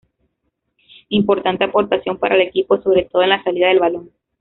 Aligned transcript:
Importante 1.09 1.63
aportación 1.63 2.17
para 2.17 2.33
el 2.33 2.41
equipo 2.41 2.81
sobre 2.81 3.03
todo 3.03 3.21
en 3.21 3.29
la 3.29 3.43
salida 3.43 3.67
de 3.67 3.77
balón. 3.77 4.09